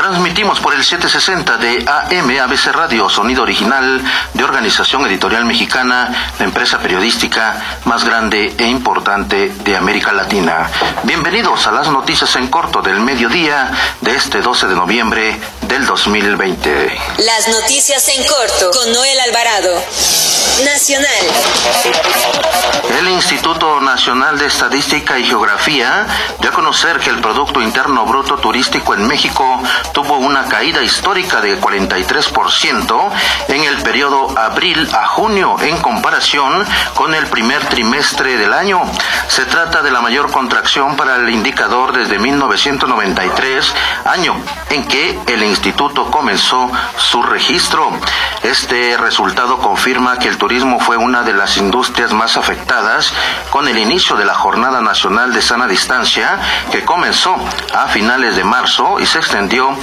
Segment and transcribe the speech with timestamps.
[0.00, 6.44] Transmitimos por el 760 de AM ABC Radio, sonido original de Organización Editorial Mexicana, la
[6.46, 10.70] empresa periodística más grande e importante de América Latina.
[11.02, 15.38] Bienvenidos a las noticias en corto del mediodía de este 12 de noviembre
[15.70, 16.98] del 2020.
[17.18, 19.80] Las noticias en corto con Noel Alvarado.
[20.64, 21.08] Nacional.
[22.98, 26.06] El Instituto Nacional de Estadística y Geografía
[26.40, 29.62] dio a conocer que el Producto Interno Bruto Turístico en México
[29.92, 33.10] tuvo una caída histórica de 43%
[33.48, 38.82] en el periodo abril a junio en comparación con el primer trimestre del año.
[39.28, 43.72] Se trata de la mayor contracción para el indicador desde 1993,
[44.04, 44.34] año
[44.68, 45.59] en que el instituto
[46.10, 47.90] comenzó su registro.
[48.42, 53.12] Este resultado confirma que el turismo fue una de las industrias más afectadas
[53.50, 56.38] con el inicio de la Jornada Nacional de Sana Distancia
[56.70, 57.36] que comenzó
[57.74, 59.76] a finales de marzo y se extendió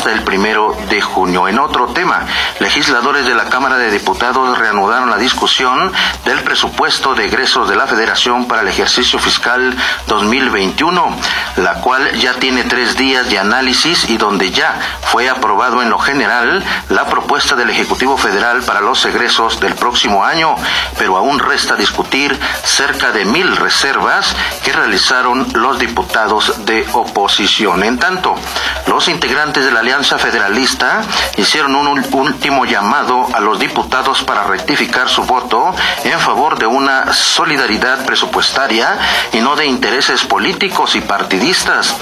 [0.00, 1.46] hasta el primero de junio.
[1.46, 2.24] En otro tema,
[2.58, 5.92] legisladores de la Cámara de Diputados reanudaron la discusión
[6.24, 11.16] del presupuesto de egresos de la Federación para el ejercicio fiscal 2021,
[11.56, 15.98] la cual ya tiene tres días de análisis y donde ya fue aprobado en lo
[15.98, 20.54] general la propuesta del Ejecutivo Federal para los egresos del próximo año,
[20.96, 24.34] pero aún resta discutir cerca de mil reservas
[24.64, 27.84] que realizaron los diputados de oposición.
[27.84, 28.34] En tanto,
[28.86, 31.02] los integrantes de la Alianza Federalista
[31.36, 35.74] hicieron un último llamado a los diputados para rectificar su voto
[36.04, 38.96] en favor de una solidaridad presupuestaria
[39.32, 41.96] y no de intereses políticos y partidistas.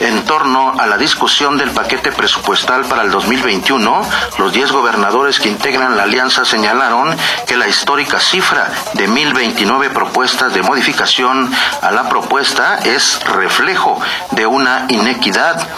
[0.00, 4.00] En torno a la discusión del paquete presupuestal para el 2021,
[4.38, 7.14] los 10 gobernadores que integran la alianza señalaron
[7.46, 11.52] que la histórica cifra de 1.029 propuestas de modificación
[11.82, 14.00] a la propuesta es reflejo
[14.30, 15.68] de una inequidad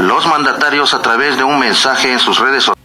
[0.00, 2.79] los mandatarios a través de un mensaje en sus redes sociales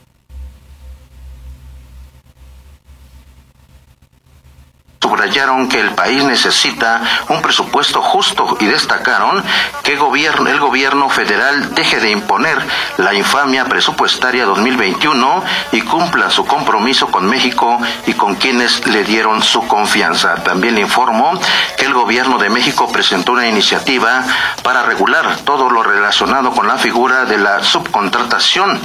[5.26, 9.44] subrayaron que el país necesita un presupuesto justo y destacaron
[9.82, 12.62] que el gobierno federal deje de imponer
[12.98, 19.42] la infamia presupuestaria 2021 y cumpla su compromiso con México y con quienes le dieron
[19.42, 20.36] su confianza.
[20.44, 21.40] También informó
[21.76, 24.24] que el gobierno de México presentó una iniciativa
[24.62, 28.80] para regular todo lo relacionado con la figura de la subcontratación.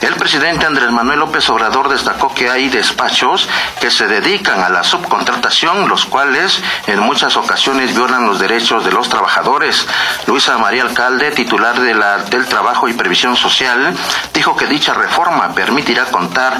[0.00, 3.48] El presidente Andrés Manuel López Obrador destacó que hay despachos
[3.80, 8.92] que se dedican a la subcontratación los cuales en muchas ocasiones violan los derechos de
[8.92, 9.86] los trabajadores.
[10.26, 13.94] Luisa María Alcalde, titular de la, del Trabajo y Previsión Social,
[14.32, 16.58] dijo que dicha reforma permitirá contar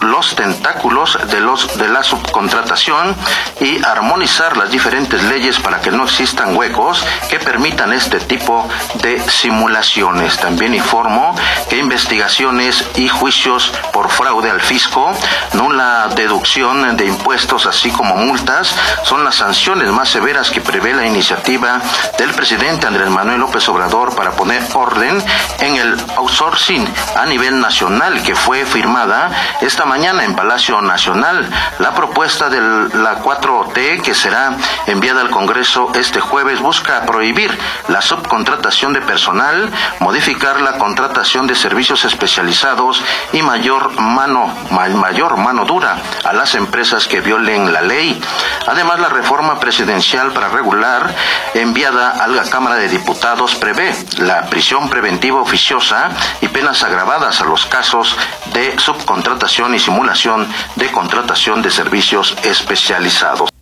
[0.00, 3.14] los tentáculos de, los, de la subcontratación
[3.60, 8.68] y armonizar las diferentes leyes para que no existan huecos que permitan este tipo
[9.02, 10.38] de simulaciones.
[10.38, 11.34] También informó
[11.68, 15.12] que investigaciones y juicios por fraude al fisco,
[15.54, 18.53] nula deducción de impuestos, así como multas,
[19.02, 21.80] son las sanciones más severas que prevé la iniciativa
[22.18, 25.22] del presidente Andrés Manuel López Obrador para poner orden
[25.58, 31.48] en el outsourcing a nivel nacional que fue firmada esta mañana en Palacio Nacional.
[31.80, 34.56] La propuesta de la 4T que será
[34.86, 37.56] enviada al Congreso este jueves busca prohibir
[37.88, 45.64] la subcontratación de personal, modificar la contratación de servicios especializados y mayor mano, mayor mano
[45.64, 48.20] dura a las empresas que violen la ley.
[48.66, 51.14] Además, la reforma presidencial para regular
[51.54, 56.10] enviada a la Cámara de Diputados prevé la prisión preventiva oficiosa
[56.40, 58.16] y penas agravadas a los casos
[58.52, 60.46] de subcontratación y simulación
[60.76, 63.53] de contratación de servicios especializados.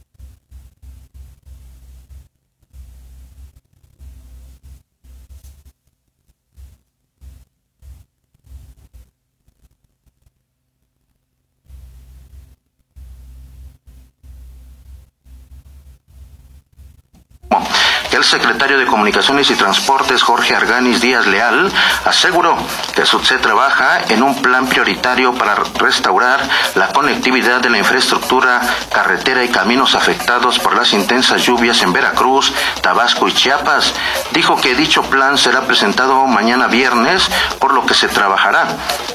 [18.12, 21.72] El secretario de Comunicaciones y Transportes, Jorge Arganis Díaz Leal,
[22.04, 22.58] aseguró
[22.94, 28.60] que se trabaja en un plan prioritario para restaurar la conectividad de la infraestructura
[28.92, 33.94] carretera y caminos afectados por las intensas lluvias en Veracruz, Tabasco y Chiapas.
[34.32, 38.68] Dijo que dicho plan será presentado mañana viernes, por lo que se trabajará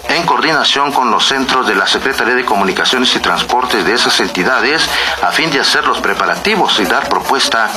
[0.09, 4.88] en coordinación con los centros de la Secretaría de Comunicaciones y Transportes de esas entidades
[5.21, 7.69] a fin de hacer los preparativos y dar propuesta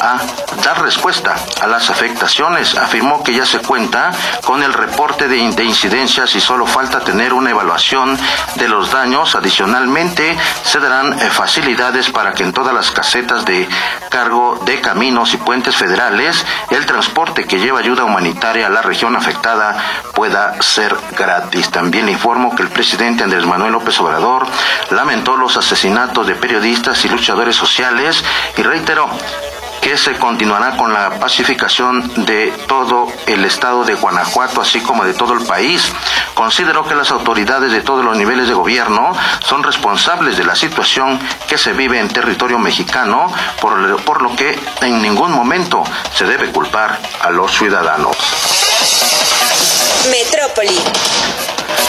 [0.00, 0.18] a
[0.62, 2.76] dar respuesta a las afectaciones.
[2.76, 4.12] Afirmó que ya se cuenta
[4.44, 8.18] con el reporte de, de incidencias y solo falta tener una evaluación
[8.56, 9.34] de los daños.
[9.34, 13.68] Adicionalmente, se darán eh, facilidades para que en todas las casetas de
[14.10, 19.16] cargo de caminos y puentes federales el transporte que lleva ayuda humanitaria a la región
[19.16, 19.76] afectada
[20.14, 21.71] pueda ser gratis.
[21.72, 24.46] También informo que el presidente Andrés Manuel López Obrador
[24.90, 28.22] lamentó los asesinatos de periodistas y luchadores sociales
[28.56, 29.08] y reiteró
[29.82, 35.12] que se continuará con la pacificación de todo el estado de Guanajuato, así como de
[35.12, 35.90] todo el país.
[36.34, 39.12] Considero que las autoridades de todos los niveles de gobierno
[39.44, 44.56] son responsables de la situación que se vive en territorio mexicano, por, por lo que
[44.82, 45.82] en ningún momento
[46.14, 48.16] se debe culpar a los ciudadanos.
[50.10, 50.78] Metrópoli.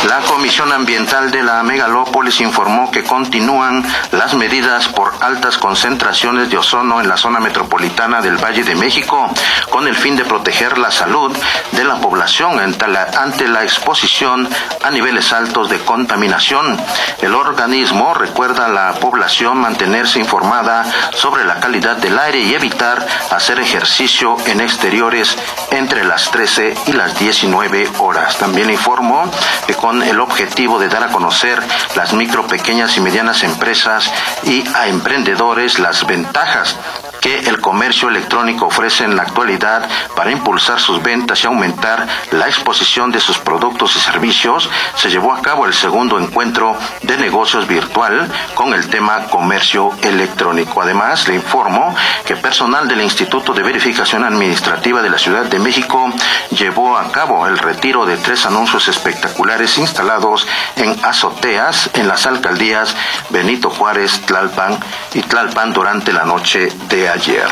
[0.08, 6.58] La Comisión Ambiental de la Megalópolis informó que continúan las medidas por altas concentraciones de
[6.58, 9.30] ozono en la zona metropolitana del Valle de México,
[9.70, 11.32] con el fin de proteger la salud
[11.72, 14.50] de la población ante la, exposición
[14.84, 16.78] a niveles altos de contaminación.
[17.22, 20.84] El organismo recuerda a la población mantenerse informada
[21.14, 25.38] sobre la calidad del aire y evitar hacer ejercicio en exteriores
[25.72, 28.38] entre las 13 y las 19 horas.
[28.38, 29.32] También informó
[29.66, 31.62] que con el objetivo de dar a conocer
[31.96, 34.12] las micro, pequeñas y medianas empresas
[34.44, 36.80] y a emprendedores las ventajas
[37.24, 42.48] que el comercio electrónico ofrece en la actualidad para impulsar sus ventas y aumentar la
[42.48, 47.66] exposición de sus productos y servicios, se llevó a cabo el segundo encuentro de negocios
[47.66, 50.82] virtual con el tema comercio electrónico.
[50.82, 56.12] Además, le informo que personal del Instituto de Verificación Administrativa de la Ciudad de México
[56.50, 62.94] llevó a cabo el retiro de tres anuncios espectaculares instalados en azoteas en las alcaldías
[63.30, 64.78] Benito Juárez, Tlalpan
[65.14, 67.48] y Tlalpan durante la noche de ayer.